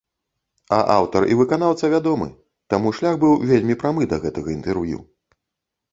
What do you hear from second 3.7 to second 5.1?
прамы да гэтага інтэрв'ю.